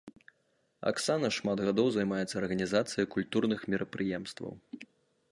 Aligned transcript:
Аксана 0.91 1.29
шмат 1.37 1.59
гадоў 1.67 1.91
займаецца 1.95 2.35
арганізацыяй 2.41 3.07
культурных 3.17 3.59
мерапрыемстваў. 3.75 4.51